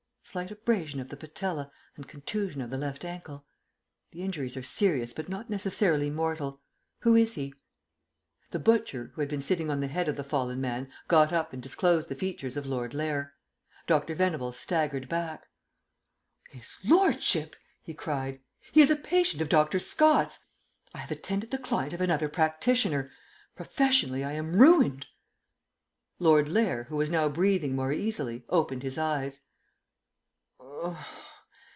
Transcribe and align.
"Slight 0.23 0.51
abrasion 0.51 1.01
of 1.01 1.09
the 1.09 1.17
patella 1.17 1.69
and 1.97 2.07
contusion 2.07 2.61
of 2.61 2.69
the 2.69 2.77
left 2.77 3.03
ankle. 3.03 3.45
The 4.11 4.21
injuries 4.21 4.55
are 4.55 4.63
serious 4.63 5.11
but 5.11 5.27
not 5.27 5.49
necessarily 5.49 6.09
mortal. 6.09 6.61
Who 6.99 7.17
is 7.17 7.35
he?" 7.35 7.53
The 8.51 8.59
butcher, 8.59 9.11
who 9.13 9.19
had 9.21 9.29
been 9.29 9.41
sitting 9.41 9.69
on 9.69 9.81
the 9.81 9.89
head 9.89 10.07
of 10.07 10.15
the 10.15 10.23
fallen 10.23 10.61
man, 10.61 10.89
got 11.09 11.33
up 11.33 11.51
and 11.51 11.61
disclosed 11.61 12.07
the 12.07 12.15
features 12.15 12.55
of 12.55 12.65
Lord 12.65 12.93
Lair. 12.93 13.33
Dr. 13.87 14.15
Venables 14.15 14.57
staggered 14.57 15.09
back. 15.09 15.49
"His 16.49 16.79
lordship!" 16.85 17.57
he 17.81 17.93
cried. 17.93 18.39
"He 18.71 18.79
is 18.79 18.91
a 18.91 18.95
patient 18.95 19.41
of 19.41 19.49
Dr. 19.49 19.79
Scott's! 19.79 20.45
I 20.95 20.99
have 20.99 21.11
attended 21.11 21.51
the 21.51 21.57
client 21.57 21.91
of 21.91 21.99
another 21.99 22.29
practitioner! 22.29 23.11
Professionally 23.53 24.23
I 24.23 24.31
am 24.33 24.55
ruined!" 24.55 25.07
Lord 26.19 26.47
Lair, 26.47 26.85
who 26.85 26.95
was 26.95 27.09
now 27.09 27.27
breathing 27.27 27.75
more 27.75 27.91
easily, 27.91 28.45
opened 28.47 28.83
his 28.83 28.97
eyes. 28.97 29.41